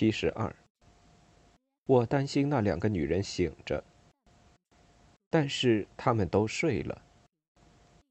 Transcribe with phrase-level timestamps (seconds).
[0.00, 0.56] 七十二。
[1.84, 3.84] 我担心那两个女人醒着，
[5.28, 7.02] 但是她们都睡了。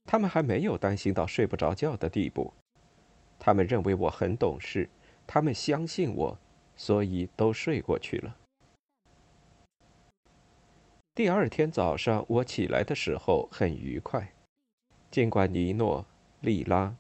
[0.06, 2.54] 她们还没有担心到睡不着觉的地步。
[3.40, 4.88] 她们认为我很懂事，
[5.26, 6.38] 她们相信我，
[6.78, 8.38] 所以都睡过去了。
[11.16, 14.32] 第二天早上我起来的时候很愉快，
[15.10, 16.06] 尽管尼诺、
[16.42, 16.96] 莉拉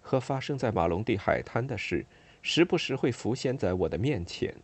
[0.00, 2.06] 和发生在马龙蒂海滩的事。
[2.48, 4.54] 时不时会浮现在我的面前，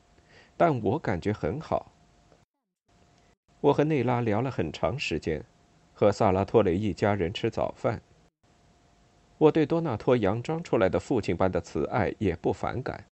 [0.56, 1.90] 但我感觉很好。
[3.60, 5.44] 我和内拉聊了很长时间，
[5.92, 8.00] 和萨拉托雷一家人吃早饭。
[9.36, 13.04] 我对多纳托佯装出来的父亲般的慈爱也不反感。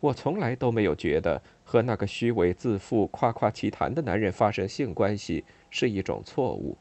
[0.00, 6.76] 我从来都没有觉得和那个虚伪自负、夸夸其谈的男人发生性关系是一种错误。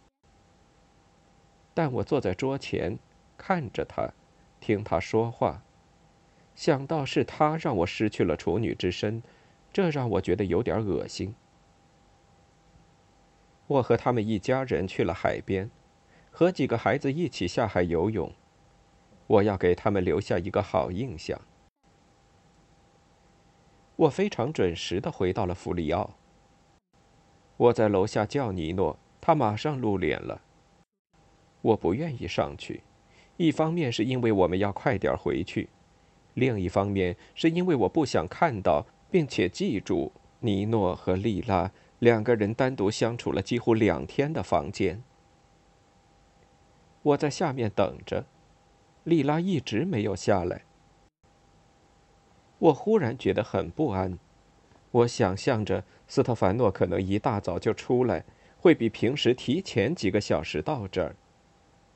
[1.75, 2.97] 但我坐在桌前，
[3.37, 4.11] 看着他，
[4.59, 5.61] 听他说话。
[6.57, 9.21] 想到是他让我失去了处女之身，
[9.71, 11.35] 这让我觉得有点恶心。
[13.67, 15.69] 我和他们一家人去了海边，
[16.31, 18.33] 和几个孩子一起下海游泳。
[19.27, 21.39] 我要给他们留下一个好印象。
[23.95, 26.15] 我非常准时的回到了弗里奥。
[27.57, 30.41] 我在楼下叫尼诺，他马上露脸了。
[31.61, 32.81] 我不愿意上去，
[33.35, 35.69] 一方面是因为我们要快点回去。
[36.37, 40.11] 另一方面，是因为我不想看到并且记住
[40.41, 45.01] 尼诺和莉拉两个人单独相处了几乎两天的房间。
[47.01, 48.25] 我在下面等着，
[49.03, 50.61] 莉拉一直没有下来。
[52.59, 54.19] 我忽然觉得很不安。
[54.91, 58.23] 我想象着斯特凡诺可能一大早就出来，
[58.59, 61.15] 会比平时提前几个小时到这儿。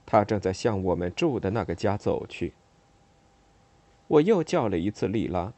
[0.04, 2.54] 他正在向我们住的那个家走去。
[4.12, 5.54] 我又叫了一次莉拉，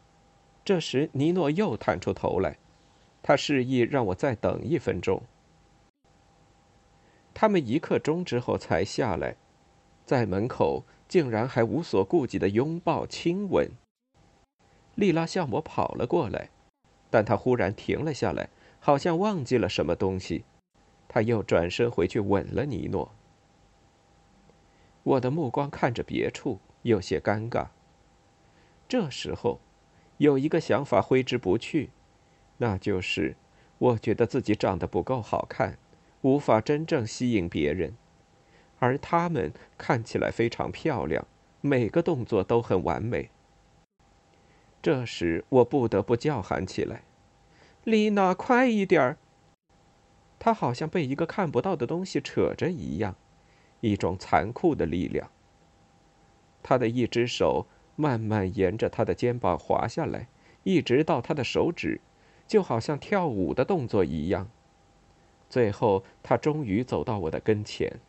[0.64, 2.58] 这时尼诺又探出头来，
[3.24, 5.24] 他示意让我再等一分钟。
[7.34, 9.38] 他们一刻钟之后才下来，
[10.06, 13.72] 在门口竟然还无所顾忌的拥抱亲吻。
[14.94, 16.52] 莉拉向我跑了过来，
[17.10, 18.50] 但她忽然停了下来，
[18.80, 20.46] 好像忘记了什么东西，
[21.08, 23.12] 她又转身回去吻了尼诺。
[25.02, 27.70] 我的目光看着别处，有些尴尬。
[28.88, 29.60] 这时候，
[30.18, 31.90] 有一个想法挥之不去，
[32.58, 33.36] 那就是，
[33.80, 35.80] 我觉得自己长得不够好看，
[36.22, 37.96] 无法真正吸引别人，
[38.78, 41.26] 而他们看起来非常漂亮，
[41.62, 43.30] 每个动作都很完美。
[44.82, 47.04] 这时，我不得不叫喊起来
[47.84, 49.18] ：“丽娜，快一点儿！”
[50.38, 53.16] 她好像被一个看不到的东西扯着一样，
[53.80, 55.32] 一种残酷的力量。
[56.62, 57.66] 她的一只手。
[57.96, 60.28] 慢慢沿着他的肩膀滑下来，
[60.64, 62.02] 一直到他的手指，
[62.48, 64.50] 就好像跳舞的动作一样。
[65.50, 68.00] 最后，他终于走到我的跟前。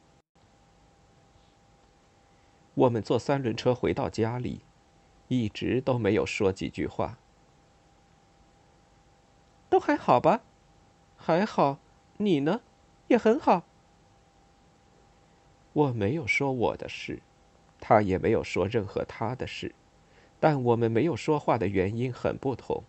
[2.75, 4.63] 我们坐三轮车回到家里，
[5.29, 7.19] 一直都没有说几句话。
[9.69, 10.43] 都还好吧？
[11.17, 11.79] 还好，
[12.17, 12.63] 你呢？
[13.09, 13.65] 也很好。
[15.73, 17.21] 我没有说我的事。
[17.87, 19.75] 他也没有说任何他的事，
[20.41, 22.83] 但我们没有说话的原因很不同。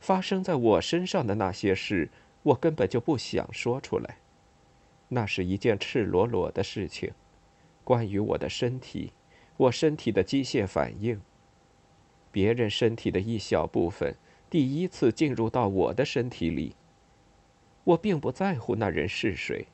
[0.00, 2.10] 发生在我身上的那些事，
[2.42, 4.16] 我根本就不想说出来。
[5.06, 7.12] 那是一件赤裸裸的事情，
[7.84, 9.12] 关于我的身体，
[9.58, 11.20] 我身体的机械反应。
[12.32, 14.16] 别人身体的一小部分，
[14.50, 16.74] 第一次进入到我的身体里。
[17.84, 19.68] 我并不在乎那人是谁。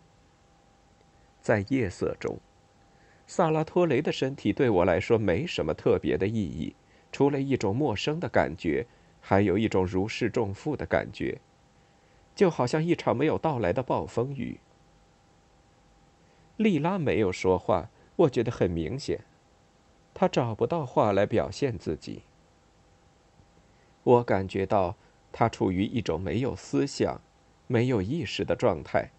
[1.41, 2.39] 在夜色中。
[3.31, 6.75] 萨拉托雷的身体对我来说没什么特别的意义，
[7.12, 8.88] 除了一种陌生的感觉，
[9.21, 11.41] 还有一种如释重负的感觉，
[12.35, 14.59] 就好像一场没有到来的暴风雨。
[16.56, 19.21] 莉拉没有说话，我觉得很明显，
[20.12, 22.23] 她找不到话来表现自己。
[24.03, 24.97] 我感觉到
[25.31, 27.21] 她处于一种没有思想、
[27.69, 29.12] 没有意识的状态。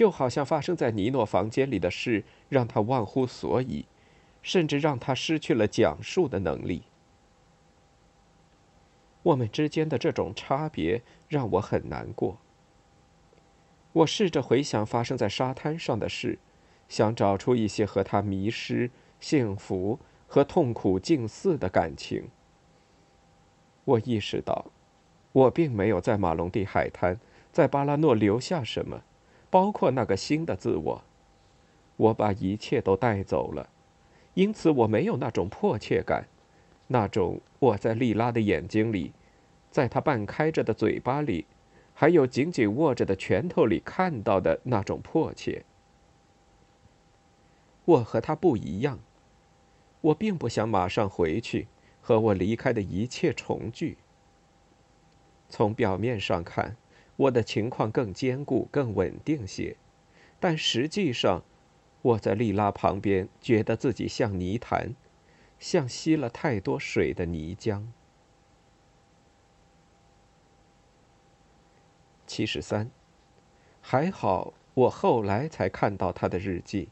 [0.00, 3.84] 就好像发生在尼诺房间里的事让他忘乎所以，
[4.40, 6.84] 甚至让他失去了讲述的能力。
[9.22, 12.38] 我们之间的这种差别让我很难过。
[13.92, 16.38] 我试着回想发生在沙滩上的事，
[16.88, 22.30] 想找出一些和他迷失、幸福和痛苦近似的感情。
[23.84, 24.64] 我意识到，
[25.32, 27.20] 我并没有在马龙蒂海滩、
[27.52, 29.02] 在巴拉诺留下什么，
[29.50, 31.02] 包括那个新的自我。
[31.96, 33.68] 我把一切都带走了，
[34.32, 36.28] 因此我没有那种迫切感，
[36.86, 39.12] 那种我在莉拉的眼睛里，
[39.70, 41.44] 在她半开着的嘴巴里，
[41.92, 45.64] 还有紧紧握着的拳头里看到的那种迫切。
[47.84, 49.00] 我和他不一样，
[50.00, 51.66] 我并不想马上回去
[52.00, 53.98] 和我离开的一切重聚。
[55.48, 56.76] 从表面上看，
[57.20, 59.76] 我的情况更坚固、更稳定些，
[60.38, 61.42] 但实际上。
[62.02, 64.94] 我在莉拉旁边，觉得自己像泥潭，
[65.58, 67.88] 像吸了太多水的泥浆。
[72.26, 72.90] 七十三，
[73.82, 76.88] 还好，我后来才看到他的日记。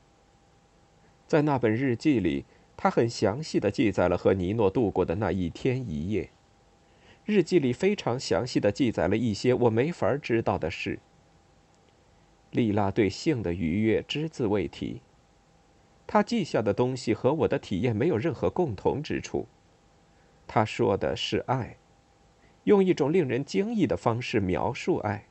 [1.27, 2.45] 在那本日记里，
[2.77, 6.29] 他很详细的记载了和尼诺度过的那一天一夜。
[7.31, 10.99] 日记里非常详细的记载了一些我没法知道的事。
[12.53, 15.03] 莉拉对性的愉悦只字未提。
[16.07, 19.47] 她记下的东西和我的体验没有任何共同之处。
[20.47, 21.77] 他说的是爱，
[22.65, 25.27] 用一种令人惊异的方式描述爱。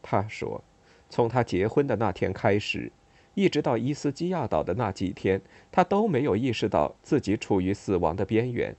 [0.00, 0.64] 他说，
[1.10, 2.90] 从他结婚的那天开始，
[3.34, 8.74] 一直到伊斯基亚岛的那几天，他都没有意识到自己处于死亡的边缘。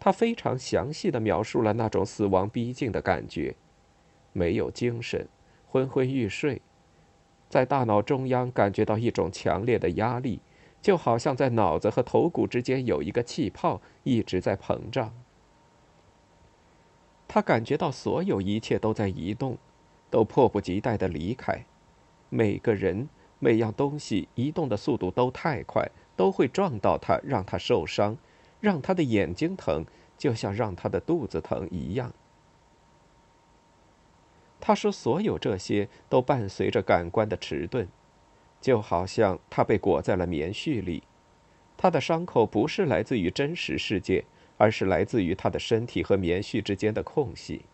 [0.00, 3.54] 他非常详细的描述了那种死亡逼近的感觉，
[4.32, 5.28] 没有精神，
[5.68, 6.62] 昏昏欲睡。
[7.50, 10.40] 在大脑中央感觉到一种强烈的压力，
[10.80, 15.12] 就好像在脑子和头骨之间有一个气泡一直在膨胀。
[17.28, 19.58] 他感觉到所有一切都在移动，
[20.08, 21.64] 都迫不及待的离开。
[22.28, 23.08] 每个人、
[23.38, 28.16] 每样东西移动的速度都太快，都会撞到他，让他受伤，
[28.60, 29.84] 让他的眼睛疼，
[30.16, 32.12] 就像让他的肚子疼一样。
[34.60, 37.88] 他说：“所有这些都伴随着感官的迟钝，
[38.60, 41.02] 就好像他被裹在了棉絮里。
[41.78, 44.22] 他的伤口不是来自于真实世界，
[44.58, 47.64] 而是来自于他的身体和棉絮之间的空隙。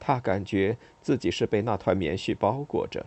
[0.00, 3.04] 他感觉自己是被那团棉絮包裹着。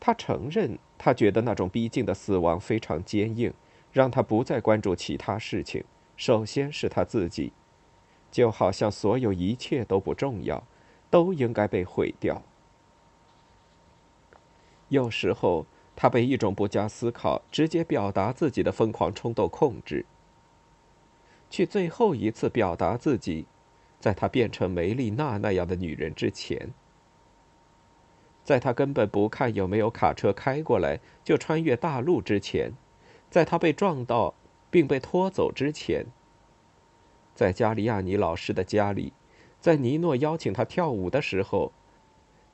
[0.00, 3.52] 他承认，他觉得那种逼近的死亡非常坚硬，
[3.92, 5.84] 让他不再关注其他事情。
[6.16, 7.52] 首先是他自己。”
[8.32, 10.64] 就好像所有一切都不重要，
[11.10, 12.40] 都应该被毁掉。
[14.88, 20.06] 有时候，他被一种不加思考、直接表达自己的疯狂冲动控制，
[21.50, 23.44] 去最后一次表达自己，
[24.00, 26.70] 在他变成梅丽娜那样的女人之前，
[28.42, 32.72] 在他根本不看有没有卡车开过来就穿越大陆之前，
[33.32, 34.34] 在他被撞到
[34.70, 36.04] 并被拖走之前。
[37.34, 39.14] 在加利亚尼老师的家里，
[39.58, 41.72] 在尼诺邀请他跳舞的时候，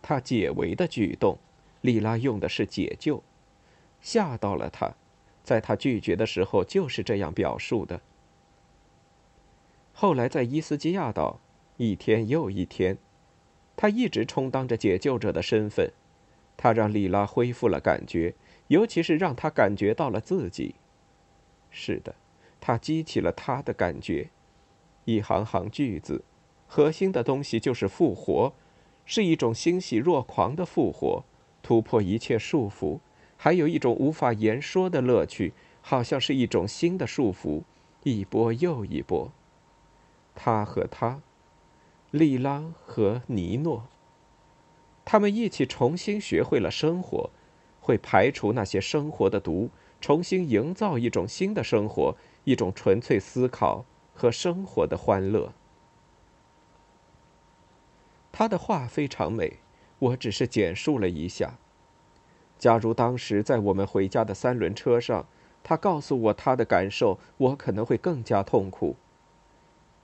[0.00, 1.36] 他解围的举动，
[1.80, 3.24] 莉拉用的是解救，
[4.00, 4.94] 吓到了他，
[5.42, 8.00] 在他拒绝的时候就是这样表述的。
[9.92, 11.40] 后来在伊斯基亚岛，
[11.76, 12.98] 一天又一天，
[13.74, 15.92] 他一直充当着解救者的身份，
[16.56, 18.36] 他让莉拉恢复了感觉，
[18.68, 20.76] 尤其是让他感觉到了自己。
[21.70, 22.14] 是的，
[22.60, 24.30] 他激起了他的感觉。
[25.04, 26.22] 一行行句子，
[26.66, 28.52] 核心的东西就是复活，
[29.04, 31.24] 是一种欣喜若狂的复活，
[31.62, 33.00] 突破一切束缚，
[33.36, 37.62] 还有一种无法言说的乐趣，好像是一种新的束缚，
[38.02, 39.32] 一波又一波。
[40.34, 41.20] 他和他，
[42.10, 43.88] 利拉和尼诺，
[45.04, 47.30] 他们一起重新学会了生活，
[47.88, 52.14] 会排除那些生活的毒，重新营造一种新的生活，
[52.44, 53.86] 一种纯粹思考。
[54.18, 55.52] 和生活的欢乐。
[58.32, 59.58] 他的话非常美，
[60.00, 61.56] 我只是简述了一下。
[62.58, 65.28] 假如当时在我们回家的三轮车上，
[65.62, 68.96] 他告诉我他的感受，我可能会更加痛苦，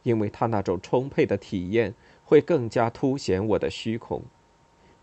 [0.05, 1.93] 因为他那种充沛的体验
[2.25, 4.23] 会更加凸显我的虚空。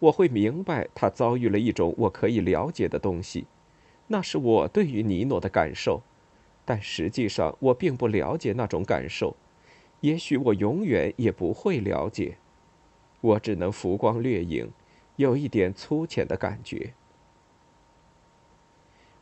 [0.02, 3.46] 我会明白他遭遇了一种我可以了解的东西，
[4.08, 6.02] 那是我对于尼诺的感受。
[6.66, 9.36] 但实际上，我并不了解那种感受，
[10.00, 12.38] 也许我永远也不会了解。
[13.20, 14.72] 我只能浮光掠影，
[15.18, 16.94] 有一点粗浅的感觉。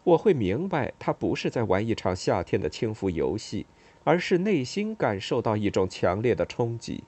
[0.06, 3.66] 我会明白他不是在玩一场夏天的轻浮游戏，
[4.06, 7.04] 而是内心感受到一种强烈的冲击。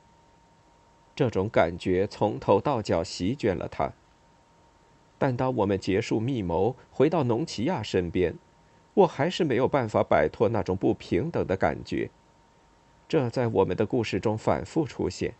[1.21, 3.93] 这种感觉从头到脚席卷了他。
[5.19, 8.33] 但当我们结束密谋，回到农奇亚身边，
[8.95, 12.09] 我还是没有办法摆脱那种不平等的感觉。
[13.07, 15.35] 这在我们的故事中反复出现。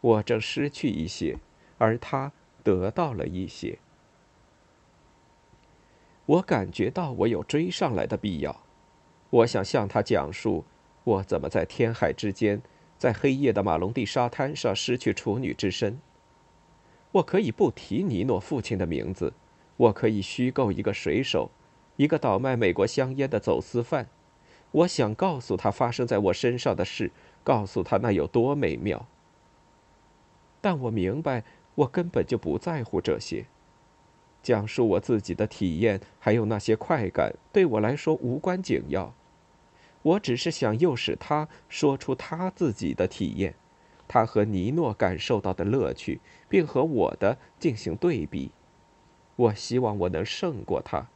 [0.00, 1.36] 我正失去一些，
[1.76, 2.30] 而他
[2.62, 3.80] 得到了一些。
[6.24, 8.62] 我感觉到我有追上来的必要。
[9.30, 10.64] 我想向他讲述
[11.02, 12.62] 我怎么在天海之间，
[13.00, 15.98] 在黑夜的马龙地沙滩上失去处女之身。
[17.12, 19.32] 我可以不提尼诺父亲的名字，
[19.78, 21.50] 我可以虚构一个水手，
[21.96, 24.06] 一个倒卖美国香烟的走私犯。
[24.72, 27.10] 我想告诉他发生在我身上的事，
[27.42, 29.06] 告诉他那有多美妙。
[30.60, 31.42] 但我明白，
[31.76, 33.46] 我根本就不在乎这些。
[34.42, 39.14] 讲述我自己的体验，还有那些快感，对我来说无关紧要。
[40.02, 43.54] 我只是想诱使他说出他自己的体验。
[44.08, 48.50] 他和尼诺感受到的乐趣，并和我的进行对比。
[49.36, 51.08] 我希望我能胜过他。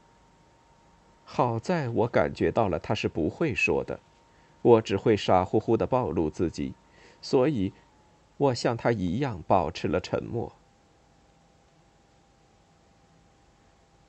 [1.25, 3.99] 好在我感觉到了他是不会说的，
[4.63, 6.75] 我只会傻乎乎的暴露自己，
[7.21, 7.73] 所以，
[8.37, 10.53] 我像他一样保持了沉默。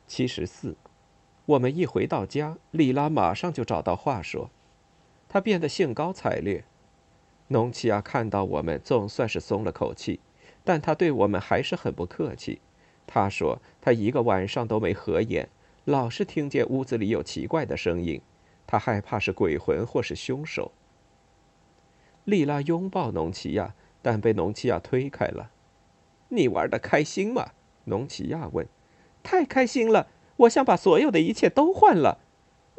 [0.06, 0.76] 七十四，
[1.46, 4.52] 我们一回到家，莉拉马上就找到话说，
[5.36, 6.64] 他变得兴高采烈。
[7.50, 10.22] 农奇亚看到我们，总算是松了口气，
[10.64, 12.62] 但他对我们还是很不客气。
[13.06, 15.50] 他说他一个晚上都没合眼，
[15.84, 18.22] 老是听见屋子里有奇怪的声音，
[18.66, 20.72] 他害怕是鬼魂或是凶手。
[22.24, 25.52] 莉拉拥抱农奇亚，但被农奇亚推开了。
[26.32, 27.52] “你玩的开心吗？”
[27.84, 28.66] 农奇亚问。
[29.22, 32.20] “太开心了，我想把所有的一切都换了。”“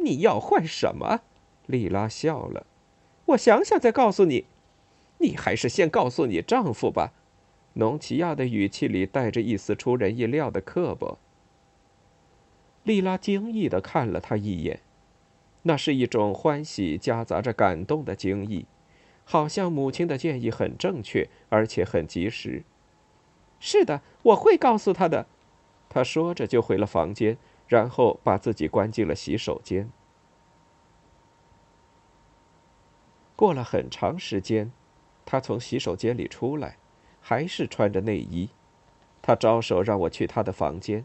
[0.03, 1.21] 你要换什么？”
[1.67, 2.67] 莉拉笑了。
[3.27, 4.47] “我想想再告诉你。”
[5.19, 7.13] 你还是先告诉你丈夫吧。
[7.73, 11.19] 农奇亚的语气里带着一丝出人意料的刻薄。
[12.83, 14.81] 莉拉惊异的看了他一眼，
[15.63, 18.67] 那是一种欢喜夹杂着感动的惊异，
[19.25, 22.63] 好像母亲的建议很正确，而且很及时。
[23.59, 25.27] 是的，我会告诉他的。
[25.89, 29.91] 他说着就回了房间，然后把自己关进了洗手间。
[33.37, 34.73] 过了很长时间。
[35.25, 36.79] 他从洗手间里出来，
[37.21, 38.51] 还是穿着内衣。
[39.23, 41.05] 他招手让我去他的房间，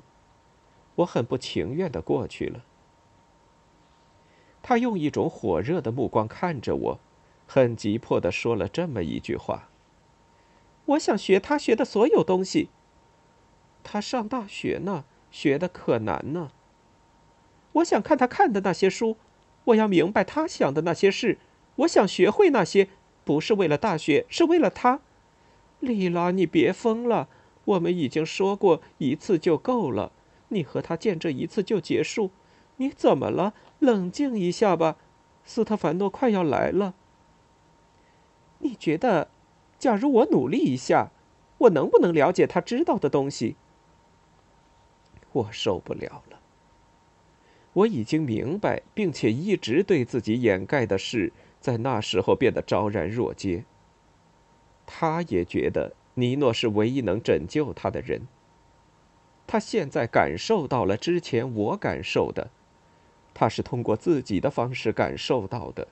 [0.96, 2.64] 我很不情愿的过去了。
[4.62, 7.00] 他用一种火热的目光看着我，
[7.48, 9.70] 很急迫的说了这么一句话
[10.86, 12.70] ：“我想学他学的所有东西。
[13.84, 16.52] 他上大学呢，学的可难呢。
[17.72, 19.18] 我想看他看的那些书，
[19.64, 21.40] 我要明白他想的那些事，
[21.76, 22.90] 我想学会那些。”
[23.24, 25.00] 不是为了大学，是为了他。
[25.80, 27.30] 莉拉，你别疯了。
[27.66, 30.12] 我们已经说过一次就够了，
[30.50, 32.32] 你和他见这一次就结束。
[32.78, 33.54] 你怎么了？
[33.78, 34.98] 冷静一下吧。
[35.46, 36.96] 斯特凡诺快要来了。
[38.58, 39.30] 你觉得，
[39.78, 41.12] 假如我努力一下，
[41.60, 43.56] 我能不能了解他知道的东西？
[45.32, 46.40] 我受不了了。
[47.74, 51.32] 我已经明白，并且一直对自己掩盖的事。
[51.62, 53.64] 在那时候变得昭然若揭。
[54.86, 58.28] 他也觉得尼诺是唯一能拯救他的人。
[59.48, 62.50] 他现在感受到了之前我感受的，
[63.34, 65.88] 他是通过自己的方式感受到的。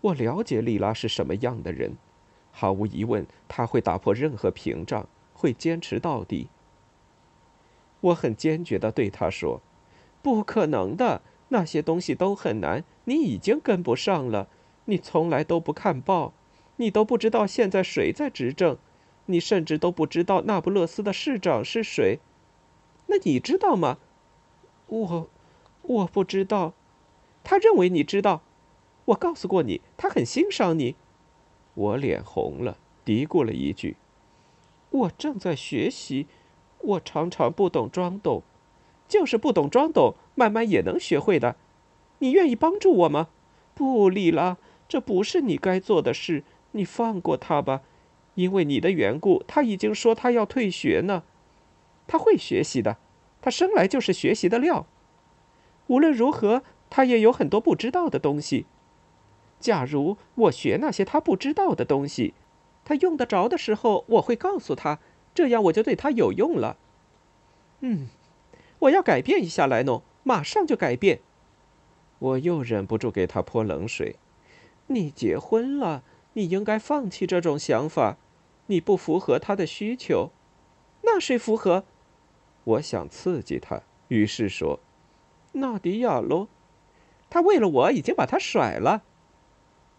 [0.00, 1.96] 我了解莉拉是什么样的人，
[2.50, 6.48] 毫无疑问，他会打破任何屏障，会坚持到底。
[8.00, 9.60] 我很坚决地对他说
[10.22, 14.48] ：“不可能的。”那些东西都很难，你已经跟不上了。
[14.86, 16.32] 你从来都不看报，
[16.76, 18.78] 你都不知道现在谁在执政，
[19.26, 22.18] 你甚至都不知道那不勒斯的市长是谁。
[23.06, 23.98] 那你知道吗？
[24.86, 25.28] 我，
[25.82, 26.72] 我不知道。
[27.44, 28.40] 他认为你知道。
[29.06, 30.94] 我告诉过你，他很欣赏你。
[31.74, 33.96] 我脸红了，嘀咕了一句
[34.90, 36.28] ：“我正在学习，
[36.78, 38.42] 我常常不懂装懂。”
[39.12, 41.56] 就是不懂装懂，慢慢也能学会的。
[42.20, 43.28] 你愿意帮助我吗？
[43.74, 44.56] 不，莉拉，
[44.88, 46.44] 这不是你该做的事。
[46.70, 47.82] 你放过他吧，
[48.36, 51.24] 因为你的缘故，他已经说他要退学呢。
[52.06, 52.96] 他会学习的，
[53.42, 54.86] 他生来就是学习的料。
[55.88, 58.64] 无论如何，他也有很多不知道的东西。
[59.60, 62.32] 假如我学那些他不知道的东西，
[62.82, 64.98] 他用得着的时候，我会告诉他，
[65.34, 66.78] 这样我就对他有用了。
[67.80, 68.08] 嗯。
[68.82, 71.20] 我要改变一下莱农，马上就改变。
[72.18, 74.16] 我又忍不住给他泼冷水
[74.88, 78.16] ：“你结婚了，你应该放弃这种想法。
[78.66, 80.30] 你不符合他的需求，
[81.02, 81.84] 那谁符合？”
[82.64, 84.80] 我想刺激他，于是说
[85.52, 86.48] ：“纳迪亚喽，
[87.30, 89.02] 他为了我已经把他甩了，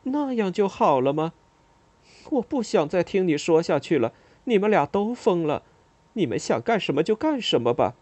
[0.04, 1.34] 那样就好了吗？
[2.32, 4.14] 我不想再听你说下去了。
[4.46, 5.64] 你们俩都疯了，
[6.14, 7.96] 你们想干什么就干什么吧。”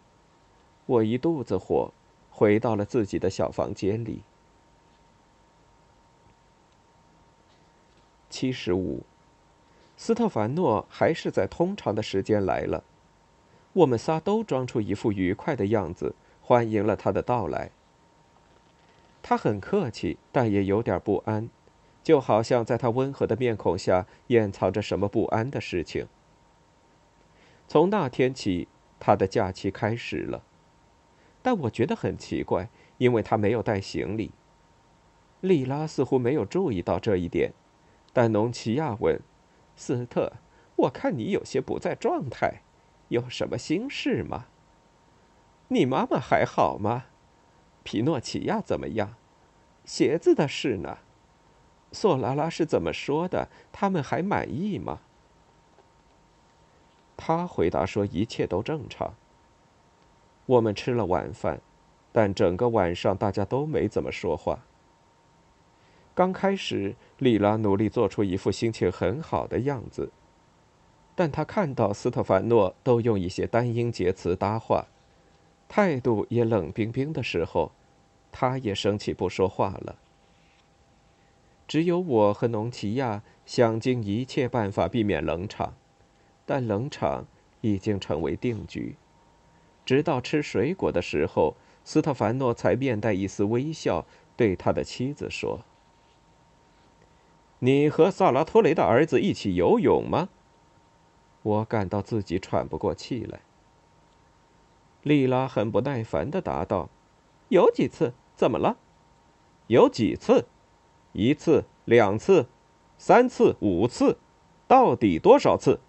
[0.86, 1.92] 我一肚子火。
[2.34, 4.22] 回到了自己的小房间里。
[8.30, 9.02] 七十五，
[9.98, 12.82] 斯特凡诺还是在通常的时间来了。
[13.74, 17.70] 我们仨都装出一副愉快的样子，欢迎了他的到来。
[19.22, 21.50] 他很客气，但也有点不安，
[22.02, 26.08] 就好像在他温和的面孔下掩藏着什么不安的事情。
[27.68, 28.66] 从那天起，
[28.98, 30.42] 他的假期开始了。
[31.42, 32.68] 但我觉得很奇怪，
[32.98, 34.30] 因为他没有带行李。
[35.40, 37.52] 莉拉似乎没有注意到这一点，
[38.12, 39.20] 但农奇亚问
[39.74, 40.34] ：“斯特，
[40.76, 42.62] 我看你有些不在状态，
[43.08, 44.46] 有什么心事吗？
[45.68, 47.06] 你妈妈还好吗？
[47.82, 49.14] 皮诺奇亚怎么样？
[49.84, 50.98] 鞋子的事呢？
[51.90, 53.48] 索拉拉是怎么说的？
[53.72, 55.00] 他们还满意吗？”
[57.16, 59.14] 他回答说：“一切都正常。”
[60.52, 61.62] 我们吃了晚饭，
[62.12, 64.66] 但整个晚上大家都没怎么说话。
[66.14, 70.10] 刚开始，莉拉努力做出一副心情很好的样子，
[71.14, 74.88] 但她看到斯特凡诺都用一些单音节词搭话，
[75.68, 77.72] 态度也冷冰冰的时候，
[78.30, 79.96] 她也生气不说话了。
[81.66, 85.72] 只有我和农奇亚想尽一切办法避免冷场，
[86.44, 87.26] 但冷场
[87.62, 88.96] 已经成为定局。
[89.84, 95.60] 直到吃水果的时候，斯特凡诺才面带一丝微笑，对他的妻子说
[97.58, 100.28] ：“你和萨拉托雷的儿子一起游泳吗？”
[101.42, 103.40] 我感到自己喘不过气来。
[105.02, 106.88] 莉拉很不耐烦的答道
[107.50, 108.14] ：“有几次？
[108.36, 108.76] 怎么了？
[109.66, 110.46] 有几次？
[111.12, 112.46] 一次、两次、
[112.96, 114.18] 三次、五次，
[114.68, 115.80] 到底多少次？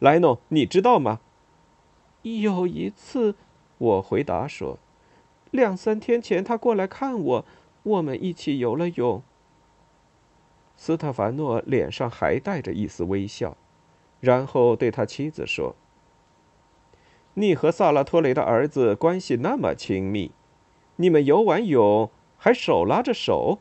[0.00, 1.20] 莱诺，你知道吗？”
[2.22, 3.34] 有一次，
[3.78, 4.78] 我回答说
[5.50, 7.44] ：“两三天前他过来看我，
[7.82, 9.22] 我们一起游了泳。”
[10.76, 13.56] 斯特凡诺脸上还带着一丝微笑，
[14.20, 15.74] 然后对他妻子说
[17.34, 20.30] ：“你和萨拉托雷的儿子关系那么亲密，
[20.96, 23.58] 你们游完泳还手拉着手？”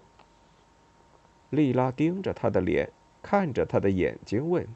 [1.50, 4.67] 莉拉盯着他的脸，看着他的眼睛问：“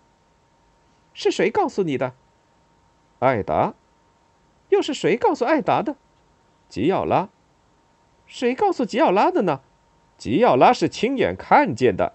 [1.13, 2.15] 是谁告诉你的？”
[3.25, 3.73] 艾达，
[4.69, 5.95] 又是谁告诉艾达的？
[6.69, 7.29] 吉奥拉，
[8.27, 9.61] 谁告诉吉奥拉的呢？
[10.17, 12.13] 吉奥拉是亲眼看见的，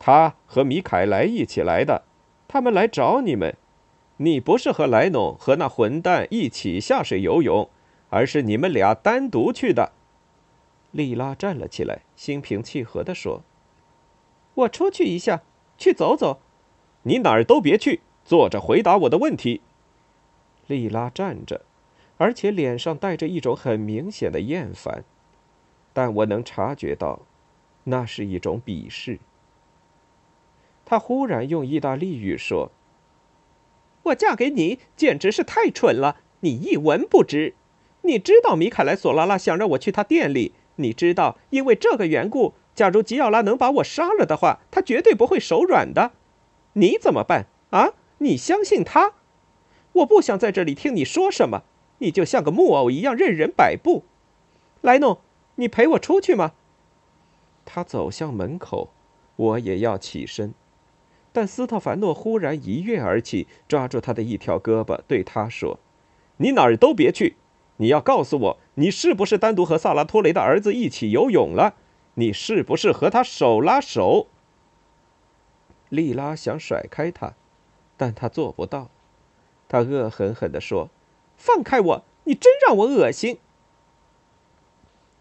[0.00, 2.02] 他和米凯莱一起来的，
[2.48, 3.56] 他们来找你们。
[4.16, 7.70] 你不是和莱农和那混蛋一起下水游泳，
[8.10, 9.92] 而是你们俩单独去的。
[10.90, 13.42] 莉拉站了起来，心平气和地说
[14.54, 15.42] ：“我出去一下，
[15.76, 16.40] 去走走。
[17.02, 19.60] 你哪儿都别去，坐着回答我的问题。”
[20.68, 21.62] 莉拉站着，
[22.18, 25.02] 而且脸上带着一种很明显的厌烦，
[25.92, 27.22] 但我能察觉到，
[27.84, 29.18] 那是一种鄙视。
[30.84, 32.70] 她忽然用意大利语说
[34.04, 37.54] ：“我嫁给你简直是太蠢了，你一文不值。
[38.02, 46.12] 你知道米凯莱·索拉拉想让我去他店里，你知道，因为这个缘故，假如吉奥拉能把我杀了的话，他绝对不会手软的。
[46.74, 47.94] 你怎么办啊？
[48.18, 49.14] 你相信他？”
[49.92, 51.62] 我不想在这里听你说什么，
[51.98, 54.04] 你就像个木偶一样任人摆布。
[54.80, 55.20] 莱诺，
[55.56, 56.52] 你陪我出去吗？
[57.64, 58.90] 他走向门口，
[59.36, 60.54] 我也要起身，
[61.32, 65.78] 但斯特凡诺忽然一跃而起，抓住他的一条胳膊，对他说
[66.38, 67.36] ：“你哪儿都别去！
[67.78, 71.74] 你要告诉我，你是不是单独和萨拉托雷的儿子一起游泳了？
[72.14, 74.28] 你是不是和他手拉手？”
[75.90, 77.34] 莉拉想甩开他，
[77.96, 78.90] 但他做不到。
[79.68, 80.88] 他恶狠狠地说
[81.36, 82.04] ：“放开我！
[82.24, 83.38] 你真让我恶心。”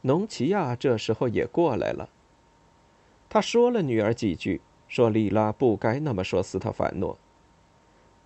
[0.02, 2.10] 农奇亚这时候也过来了。
[3.30, 7.18] 他说了女儿几句，说莉拉不该那么说斯特凡诺。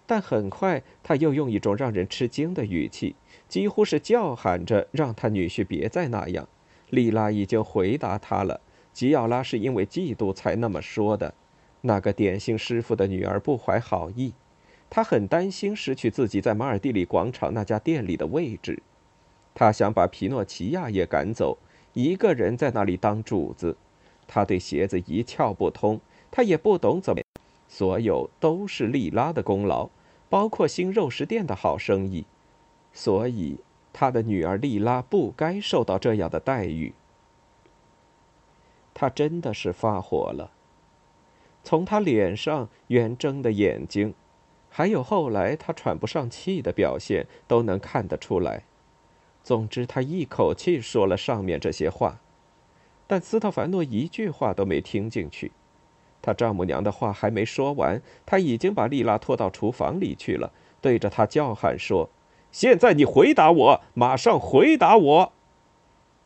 [0.06, 3.16] 但很快他又用一种让人吃惊的语气，
[3.48, 6.48] 几乎是叫喊着让他女婿别再那样。
[6.90, 8.60] 莉拉已经回答他了，
[8.92, 11.34] 吉奥拉是因为嫉妒才那么说的。
[11.82, 14.34] 那个点心师傅的女儿不怀好意。
[14.94, 18.84] 他很担心失去自己在马尔蒂里广场那家店里的位置，
[19.56, 21.58] 他想把皮诺奇亚也赶走，
[21.94, 23.78] 一个人在那里当主子。
[24.28, 27.22] 他对鞋子一窍不通，他也不懂怎么，
[27.70, 29.90] 所有都是莉拉的功劳，
[30.30, 32.26] 包括新肉食店的好生意。
[32.92, 33.60] 所以，
[33.94, 36.94] 他的女儿莉拉不该受到这样的待遇。
[38.94, 40.52] 他真的是发火了，
[41.64, 44.14] 从他脸上圆睁的眼睛。
[44.74, 48.64] 还有后来他喘不上气的表现，都能看得出来。
[49.44, 52.22] 总之，他一口气说了上面这些话，
[53.06, 55.52] 但斯特凡诺一句话都没听进去。
[56.22, 62.10] 他丈母娘的话还没说完，他已经把丽拉拖到厨房里去了，对着他叫喊说
[62.54, 65.34] ：“现在你回答我，马上回答我！”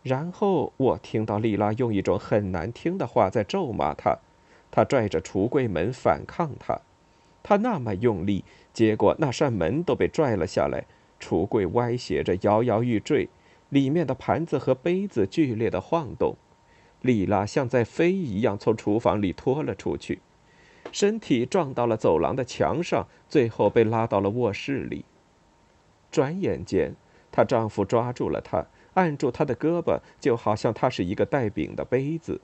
[0.03, 4.19] 然后我听到丽拉用一种很难听的话在咒骂他，
[4.69, 6.81] 他拽着橱柜门反抗他。
[7.47, 10.83] 他那么用力，结果那扇门都被拽了下来，
[11.19, 13.29] 橱柜歪斜着摇摇欲坠，
[13.69, 16.35] 里面的盘子和杯子剧烈的晃动。
[17.01, 20.21] 莉拉像在飞一样从厨房里拖了出去，
[20.91, 25.05] 身体撞到了走廊的墙上，最后被拉到了卧室里。
[26.09, 26.95] 转眼间，
[27.31, 32.41] 她丈夫抓住了她，按住她的胳膊，就好像她是一个带柄的杯子，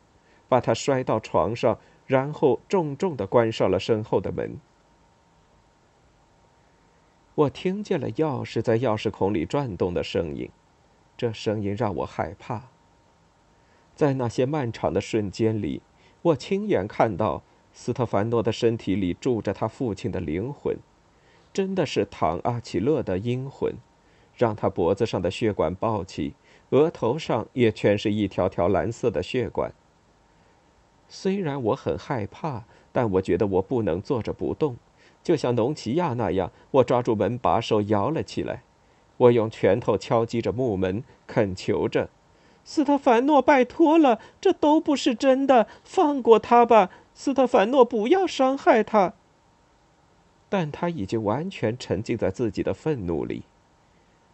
[0.47, 4.59] 把她摔到床上，然后重重地关上了身后的门。
[7.33, 10.49] 我听见了钥匙在钥匙孔里转动的声音，
[11.15, 12.63] 这声音让我害怕。
[13.95, 15.81] 在那些漫长的瞬间里，
[16.21, 17.41] 我亲眼看到
[17.71, 20.77] 斯特凡诺的身体里住着他父亲的灵魂，
[21.53, 23.75] 真的是唐阿奇勒的阴魂，
[24.35, 26.33] 让他脖子上的血管暴起，
[26.71, 29.73] 额头上也全是一条条蓝色的血管。
[31.07, 34.75] 虽然我很害怕，但我觉得我不能坐着不动。
[35.23, 38.63] 就像农奇亚那样，我抓住门把手摇了起来。
[39.17, 42.09] 我用拳头敲击着木门，恳求着
[42.65, 49.13] ：“斯特凡诺，拜托了，这都不是真的，放过他吧，斯特凡诺，不要伤害他。”
[50.49, 53.43] 但他已经完全沉浸在自己的愤怒里。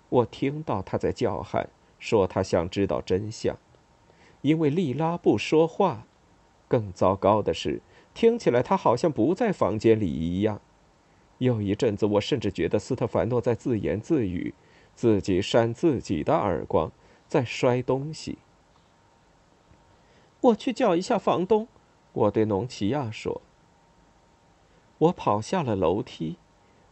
[0.09, 1.69] 我听到他在叫喊，
[1.99, 3.57] 说他想知道真相，
[4.41, 6.05] 因为莉拉不说话。
[6.69, 7.81] 更糟糕的是，
[8.13, 10.61] 听起来他好像不在房间里一样。
[11.39, 14.53] 有一阵子，我甚至觉得斯特凡诺在自言自语，
[14.95, 16.91] 自己扇自己的耳光，
[17.27, 18.37] 在摔东西。
[20.41, 21.67] 我去叫一下房东，
[22.13, 23.41] 我对农奇亚说。
[24.99, 26.37] 我跑下了楼梯，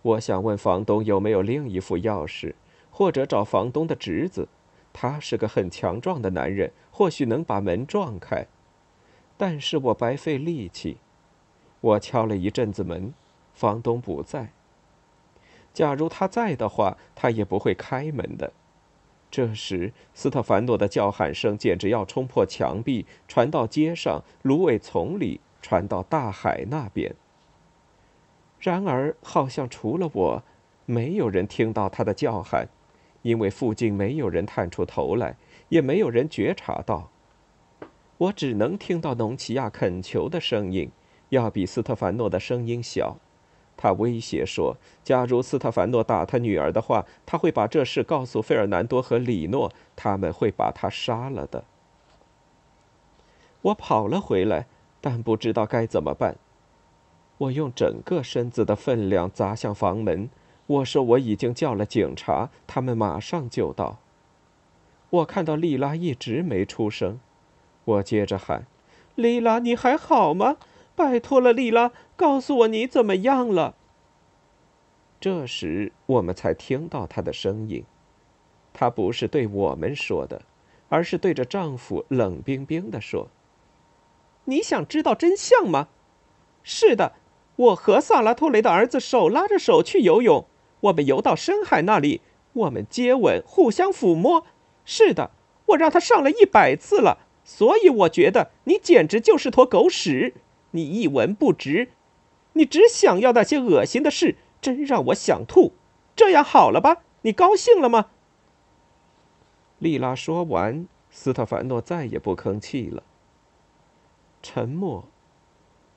[0.01, 2.53] 我想问房东有没有另一副钥匙，
[2.91, 4.47] 或者找房东的侄子，
[4.93, 8.45] 他是个很强壮的男人，或许能把门撞开。
[9.37, 10.97] 但是我白费力气，
[11.81, 13.13] 我敲了一阵子门。
[13.55, 14.49] 房东不在。
[15.73, 18.53] 假如他在的话，他也不会开门的。
[19.31, 27.15] 这时，斯特凡诺的叫喊声简直要冲破墙壁，传到街上、芦苇丛里，传到大海那边。
[28.59, 30.43] 然而，好像除了我，
[30.85, 32.69] 没有人听到他的叫喊，
[33.23, 35.35] 因为附近没有人探出头来，
[35.67, 37.09] 也没有人觉察到。
[38.17, 40.89] 我只能听到农奇亚恳求的声音，
[41.29, 43.17] 要比斯特凡诺的声音小。
[43.77, 51.65] 他威胁说：“假如斯特凡诺打他女儿的话，他会把这事告诉费尔南多和里诺，他们会把他杀了的。”
[53.63, 54.67] 我跑了回来，
[55.01, 56.37] 但不知道该怎么办。
[57.37, 60.29] 我用整个身子的分量砸向房门。
[60.67, 63.99] 我说：“我已经叫了警察，他们马上就到。”
[65.11, 67.19] 我看到莉拉一直没出声，
[67.83, 68.65] 我接着喊
[69.15, 70.57] ：“莉拉，你还好吗？”
[70.95, 73.75] 拜托了，莉拉，告诉我你怎么样了。
[75.19, 77.83] 这时我们才听到她的声音，
[78.73, 80.41] 她不是对我们说的，
[80.89, 83.29] 而是对着丈夫冷冰冰的说
[84.45, 85.87] ：“你想知道真相吗？
[86.63, 87.13] 是的，
[87.55, 90.45] 我和萨拉托雷的儿子手拉着手去游泳，
[90.81, 92.21] 我们游到深海那里，
[92.53, 94.45] 我们接吻，互相抚摸。
[94.85, 95.31] 是的，
[95.67, 100.35] 我让他上了一百次了，所以我觉得你简直就是坨狗屎。”
[100.71, 101.87] 你一文不值，
[102.57, 105.73] 你只想要那些恶心的事，真让我想吐。
[106.15, 107.03] 这样好了吧？
[107.21, 108.07] 你高兴了吗？
[109.79, 113.03] 丽拉说完，斯特凡诺再也不吭气了。
[114.41, 115.05] 沉默，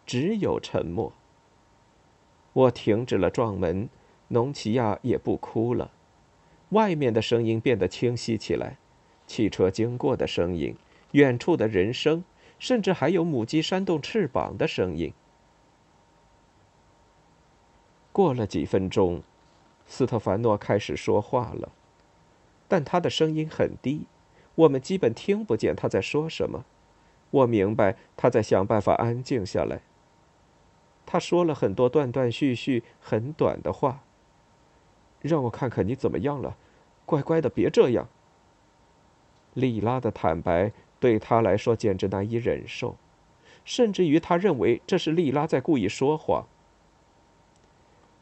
[0.05, 1.13] 只有沉默。
[2.53, 3.89] 我停止了撞门，
[4.29, 5.93] 农奇亚也不哭了。
[6.71, 8.79] 外面的声音变得清晰起来，
[9.27, 10.77] 汽车经过的声音，
[11.13, 12.25] 远处的人声。
[12.59, 15.13] 甚至还有母鸡扇动翅膀的声音。
[18.19, 19.23] 过了几分钟，
[19.87, 21.71] 斯特凡诺开始说话了。
[22.67, 24.07] 但他的声音很低，
[24.57, 26.65] 我们基本听不见他在说什么。
[27.31, 29.83] 我明白他在想办法安静下来。
[31.07, 34.03] 他说了很多断断续续、很短的话。
[35.21, 36.57] 让我看看你怎么样了，
[37.07, 38.09] 乖乖的，别这样。
[39.55, 42.97] 莉拉的坦白对他来说简直难以忍受，
[43.65, 46.49] 甚至于他认为这是莉拉在故意说谎。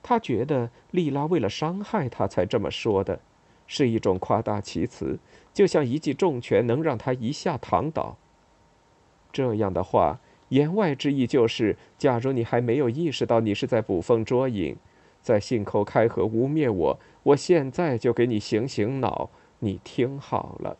[0.08, 3.18] 他觉得莉拉为了伤害他才这么说的，
[3.66, 5.18] 是一种夸大其词，
[5.52, 8.16] 就像一记重拳能让他一下躺倒。
[9.32, 14.76] 这样的话，言外之意就是：假如你还没有意识到你是在捕风捉影，
[15.20, 19.28] 在信口开河污蔑我，我现在就给你醒醒脑。
[19.58, 20.76] 你听好了。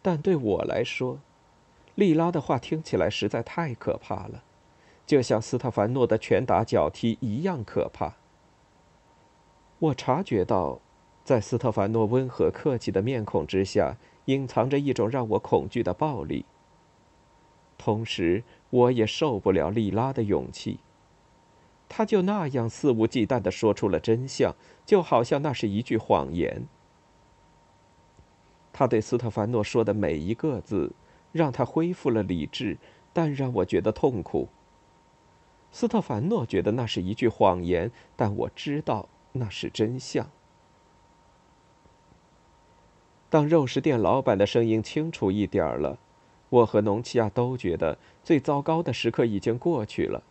[0.00, 1.20] 但对我来说，
[1.94, 4.42] 莉拉的话听起来实在太可怕了，
[5.12, 8.14] 就像斯特凡诺的拳打脚踢一样可怕。
[9.78, 10.80] 我察觉到，
[11.22, 16.46] 在斯特凡诺温和客气的面孔之下，隐藏着一种让我恐惧的暴力。
[17.76, 20.80] 同时，我也受不了莉拉的勇气。
[21.90, 24.54] 他就那样肆无忌惮地说出了真相，
[24.86, 26.66] 就好像那是一句谎言。
[28.72, 30.94] 他对斯特凡诺说的每一个字，
[31.32, 32.78] 让他恢复了理智，
[33.12, 34.48] 但让我觉得痛苦。
[35.72, 40.30] 斯特凡诺觉得那是一句谎言，但我知道那是真相。
[43.28, 45.98] 当肉食店老板的声音清楚一点儿了，
[46.50, 50.22] 我和农奇亚都觉得最糟糕的时刻已经过去了。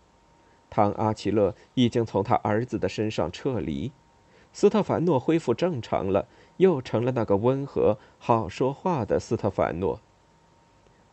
[0.69, 3.91] 唐阿奇勒已经从他儿子的身上撤离，
[4.54, 6.27] 斯特凡诺恢复正常了。
[6.58, 9.99] 又成了那个温和、好说话的斯特凡诺。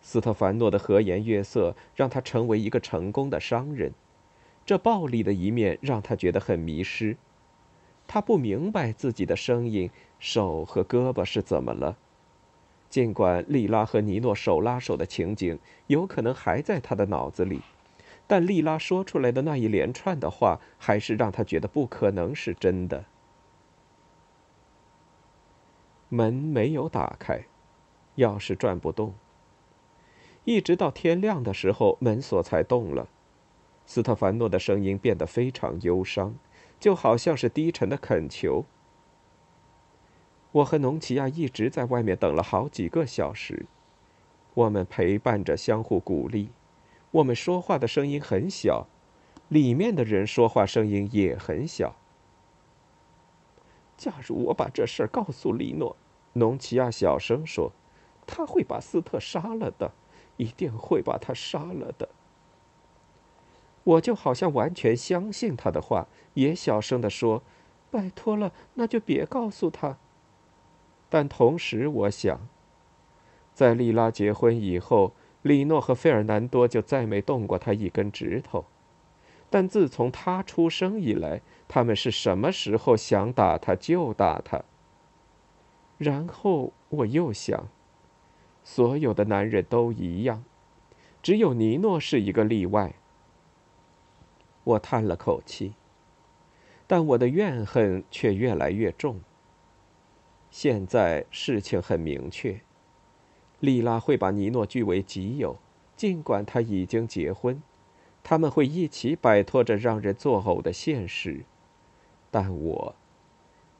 [0.02, 3.94] 斯特凡诺的和颜悦色让他成为一个成功的商人，
[4.68, 7.16] 这暴力的一面让他觉得很迷失。
[8.07, 11.96] 他不明白自己的声音、手和胳膊是怎么了。
[12.90, 17.62] 尽管莉拉和尼诺手拉手的情景有可能还在他的脑子里，
[18.26, 23.07] 但莉拉说出来的那一连串的话还是让他觉得不可能是真的。
[26.11, 27.46] 门没有打开，
[28.16, 29.14] 钥匙转不动。
[30.44, 33.09] 一直到天亮的时候，门锁才动了。
[33.88, 36.35] 斯特凡诺的声音变得非常忧伤，
[36.79, 38.66] 就好像是低沉的恳求。
[40.53, 43.64] 我和农奇亚一直在外面等了好几个小时，
[44.53, 46.51] 我们陪伴着，相互鼓励。
[47.12, 48.87] 我们说话的声音很小，
[49.48, 51.96] 里面的人说话声音也很小。
[53.96, 55.96] 假如我把这事儿告诉利诺，
[56.35, 57.72] 农奇亚小声说
[58.29, 59.90] ：“他会把斯特杀了的，
[60.37, 62.07] 一定会把他杀了的。”
[63.88, 67.42] 我就好像完全相信他的话，也小声的说
[67.90, 69.96] ：“拜托了，那就别告诉他。”
[71.09, 72.46] 但同时，我想，
[73.55, 78.66] 在莉拉结婚以后，里诺和费尔南多就再没动过他一根指头。
[79.48, 84.62] 但自从他出生以来，他们是什么时候想打他就打他。
[85.96, 87.68] 然后我又想，
[88.62, 90.44] 所有的男人都一样，
[91.22, 92.92] 只有尼诺是一个例外。
[94.68, 95.72] 我叹了口气，
[96.87, 99.22] 但我的怨恨却越来越重。
[100.50, 102.61] 现在事情很明确，
[103.61, 105.57] 莉拉会把尼诺据为己有，
[105.96, 107.62] 尽管他已经结婚。
[108.22, 111.46] 他们会一起摆脱这让人作呕的现实，
[112.31, 112.94] 但我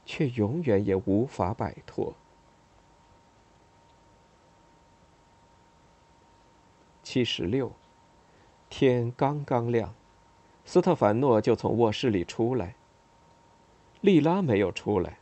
[0.07, 2.14] 却永远也无法摆脱。
[7.03, 7.72] 七十六，
[8.70, 9.94] 天刚刚亮，
[10.68, 12.74] 斯特凡诺就从卧室里出来。
[14.02, 15.16] 莉拉没有出来。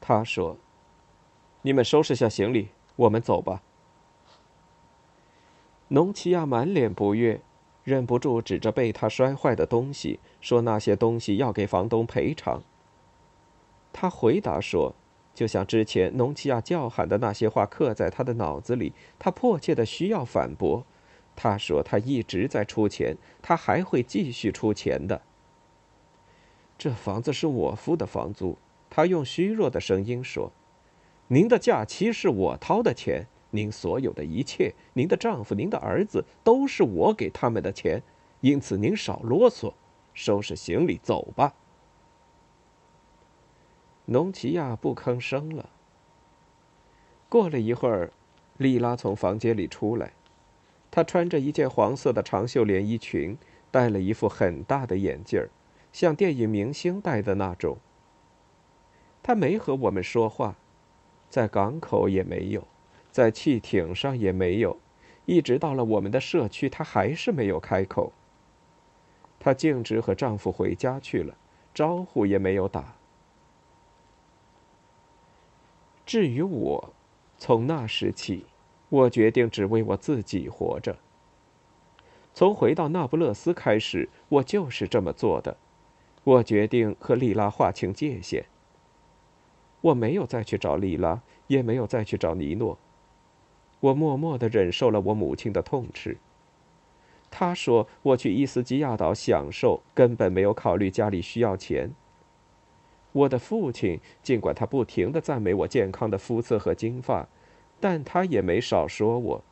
[0.00, 0.56] 他说
[1.62, 3.60] ：“你们收拾下行李，我们走吧。”
[5.88, 7.40] 农奇亚满脸不悦。
[7.82, 12.62] 忍不住指着被他摔坏的东西，说：“那些东西要给房东赔偿。”
[13.92, 14.94] 他回答说
[15.34, 20.86] ：“就像之前农奇亚叫喊的那些话刻在他的脑子里，他迫切的需要反驳。”
[21.36, 25.20] 他说：“他一直在出钱，他还会继续出钱的。”
[26.76, 28.56] 这房子是我付的房租，
[28.90, 30.50] 他用虚弱的声音说
[31.28, 38.02] ：“您的假期是我掏的钱。”您所有的一切，您的丈夫、您的儿子，都是我给他们的钱，
[38.40, 39.72] 因此您少啰嗦，
[40.12, 41.54] 收拾行李走吧。
[44.06, 45.70] 农奇亚不吭声了。
[47.30, 48.12] 过了一会儿，
[48.58, 50.12] 莉拉从房间里出来，
[50.96, 53.36] 她穿着一件黄色的长袖连衣裙，
[53.70, 55.50] 戴了一副很大的眼镜儿，
[55.92, 57.76] 像电影明星戴的那种。
[59.22, 60.56] 他没和我们说话，
[61.28, 62.66] 在港口也没有，
[63.12, 64.78] 在汽艇上也没有，
[65.26, 68.10] 一直到了我们的社区，他还是没有开口。
[69.38, 71.36] 她径直和丈夫回家去了，
[71.74, 72.96] 招呼也没有打。
[76.06, 76.94] 至于我，
[77.36, 78.46] 从那时起，
[78.88, 80.96] 我决定只为我自己活着。
[82.34, 85.56] 从回到那不勒斯开始，我就是这么做的。
[86.24, 88.44] 我决定和莉拉划清界限。
[89.80, 92.78] 我没有再去找莉拉，也没有再去找尼诺。
[93.80, 96.18] 我默默的忍受了我母亲的痛斥。
[97.30, 101.92] 他说：“我去伊斯基亚岛享受，根本没有考虑家里需要钱。”
[103.12, 107.28] 我的父亲尽管他不停的赞美我健康的肤色和金发，
[107.80, 109.44] 但他也没少说我。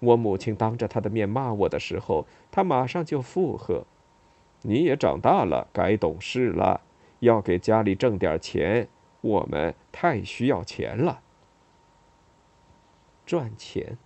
[0.00, 3.84] 我母亲当着他的面骂我的时候，他马上就附和
[4.62, 6.80] ：“你也长大了，该懂事了，
[7.20, 8.88] 要给家里挣点钱。
[9.20, 11.22] 我们太需要钱了，
[13.24, 13.96] 赚钱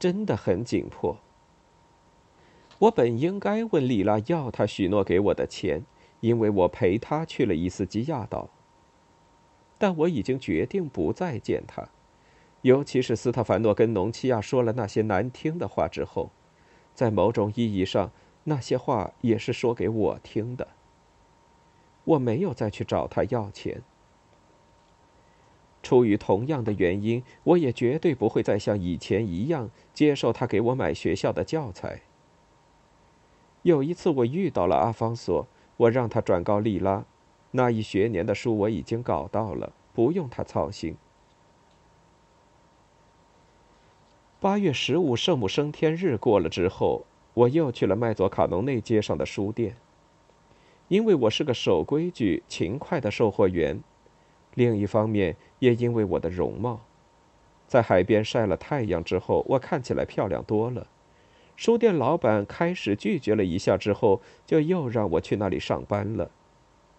[0.00, 1.18] 真的很紧迫。”
[2.80, 5.84] 我本应该问莉拉要他许诺给我的钱，
[6.18, 8.50] 因为我陪他去了伊斯基亚岛。
[9.78, 11.88] 但我已经决定不再见他，
[12.62, 16.30] 尤其是斯特凡诺跟农奇亚说了那些难听的话之后，
[16.94, 18.10] 在某种意义上，
[18.44, 20.68] 那些话也是说给我听的。
[22.04, 23.82] 我没有再去找他要钱。
[25.82, 32.02] 出于同样的原因，我也绝对不会再像以前一样接受他给我买学校的教材。
[33.62, 35.46] 有一次，我遇到了阿方索，
[35.76, 37.04] 我让他转告莉拉，
[37.50, 40.96] 那一学年的书我已经搞到了，不用他操心。
[44.42, 49.76] 八月十五圣母升天日过了之后，我又去了麦佐卡农内街上的书店，
[50.88, 53.80] 因为我是个守规矩、勤快的售货员，
[54.54, 56.80] 另一方面也因为我的容貌，
[57.68, 60.88] 在海边晒了太阳之后，我看起来漂亮多了。
[61.54, 66.28] 书店老板开始拒绝了一下之后，就又让我去那里上班了，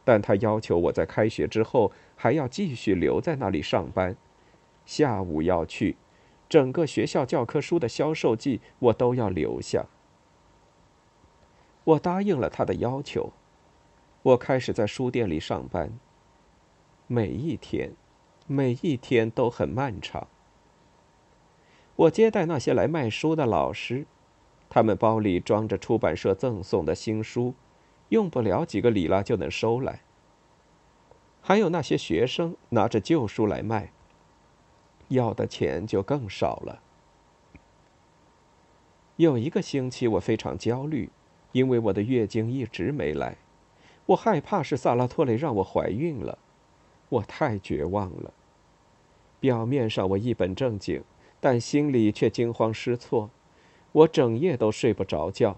[0.06, 4.16] 但他要求我在开学之后还要继续留在那里上班，
[4.86, 5.98] 下午要去，
[6.54, 9.88] 整个学校教科书的销售季我都要留下。
[11.84, 13.34] 我答应了他的要求，
[14.22, 15.98] 我开始在书店里上班。
[17.08, 17.96] 每一天，
[18.46, 20.28] 每一天都很漫长。
[21.96, 24.06] 我接待那些来卖书的老师。
[24.70, 27.56] 他们包里装着出版社赠送的新书，
[28.10, 30.02] 用不了几个里拉就能收来。
[31.42, 33.93] 还有那些学生拿着旧书来卖，
[35.14, 36.82] 要的钱就更少了。
[39.16, 41.10] 有一个星期我非常焦虑，
[41.52, 43.38] 因为我的月经一直没来，
[44.08, 46.38] 我害怕是萨拉托雷让我怀孕了，
[47.10, 48.34] 我太绝望了。
[49.40, 51.04] 表面上我一本正经，
[51.40, 53.30] 但心里却惊慌失措。
[53.92, 55.58] 我整夜都睡不着觉。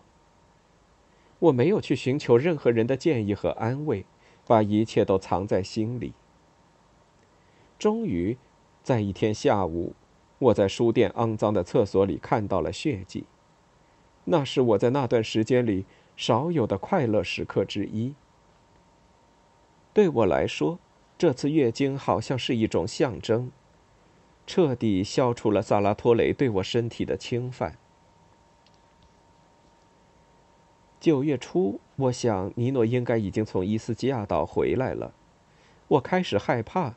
[1.39, 4.05] 我没有去寻求任何人的建议和安慰，
[4.45, 6.13] 把一切都藏在心里。
[7.79, 8.37] 终于，
[8.85, 9.95] 在一天下午，
[10.37, 13.25] 我在书店肮脏的厕所里看到了血迹。
[14.25, 18.13] 那是我在那段时间里少有的快乐时刻之一。
[19.91, 20.77] 对我来说，
[21.17, 23.51] 这次月经好像是一种象征，
[24.45, 27.79] 彻底消除了萨拉托雷对我身体的侵犯。
[30.99, 35.15] 九月初，我想尼诺应该已经从伊斯基亚岛回来了。
[35.87, 36.93] 我开始害怕，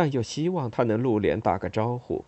[0.00, 2.24] 但又希望他能露脸打个招呼。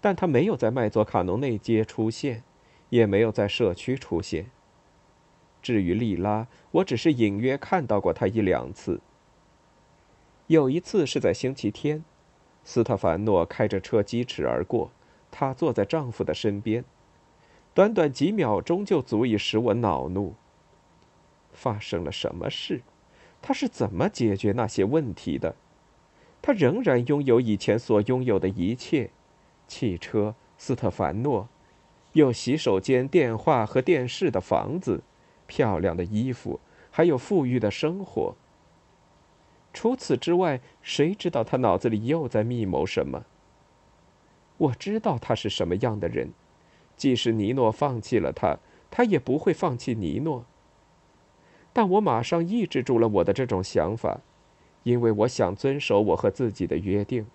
[0.00, 2.42] 但他没有在麦佐卡农内街出现，
[2.88, 4.46] 也没有在社区出现。
[5.60, 9.02] 至于莉拉，我只是隐约看到过她一两次。
[10.46, 12.02] 有一次是在星期天，
[12.64, 14.90] 斯特凡诺开着车疾驰而过，
[15.30, 16.86] 她坐在丈夫的身边。
[17.74, 20.32] 短短几秒钟就足以使我恼怒。
[21.52, 22.80] 发生了什么事？
[23.42, 25.54] 他是怎么解决那些问题的？
[26.46, 29.08] 他仍然拥有以前所拥有的一切：
[29.66, 31.48] 汽车、斯特凡诺，
[32.12, 35.02] 有洗手间、电话和电视的房子，
[35.46, 38.36] 漂亮的衣服，还有富裕的生活。
[39.72, 43.24] 除此之外，谁知道他脑子里又在密谋什么？
[44.58, 46.34] 我知道他是什么样的人。
[46.94, 48.58] 即使尼诺放弃了他，
[48.90, 50.44] 他也不会放弃尼诺。
[51.72, 54.20] 但我马上抑制住了我的这种想法，
[54.84, 57.26] 因为我想遵守我和自己的约定，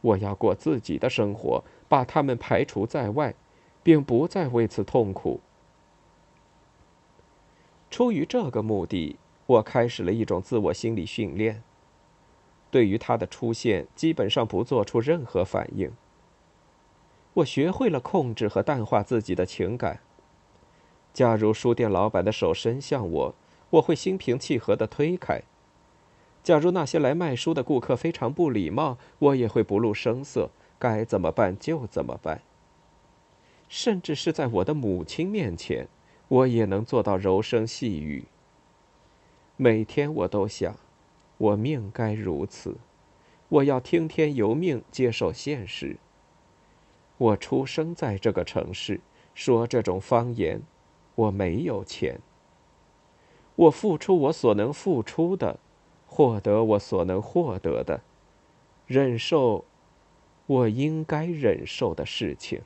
[0.00, 3.34] 我要过自己的生活，把他们排除在外，
[3.82, 5.40] 并不再为此痛苦。
[7.90, 11.62] 出于这个目的，我开始了一种自我心理训练。
[12.70, 15.92] 对于他的出现基本上不做出任何反应。
[17.34, 20.00] 我学会了控制和淡化自己的情感。
[21.12, 23.34] 假如书店老板的手伸向我，
[23.70, 25.42] 我会心平气和地推开；
[26.42, 32.42] 假如那些来卖书的顾客非常不礼貌，我也会不露声色，该怎么办就怎么办。
[33.68, 35.88] 甚至是在我的母亲面前，
[36.28, 38.24] 我也能做到柔声细语。
[39.56, 40.74] 每天我都想，
[41.38, 42.76] 我命该如此，
[43.48, 45.96] 我要听天由命，接受现实。
[47.18, 49.00] 我出生在这个城市，
[49.34, 50.62] 说这种方言。
[51.14, 52.20] 我没有钱。
[53.54, 55.60] 我付出我所能付出的，
[56.14, 58.02] 获得我所能获得的，
[58.86, 59.64] 忍受
[60.44, 62.60] 我应该忍受的事情。